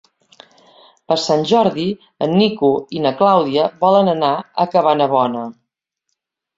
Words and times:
Per 1.11 1.17
Sant 1.23 1.45
Jordi 1.51 1.85
en 2.27 2.35
Nico 2.41 2.71
i 3.01 3.05
na 3.05 3.13
Clàudia 3.23 3.69
volen 3.87 4.13
anar 4.19 4.35
a 4.67 4.71
Cabanabona. 4.77 5.49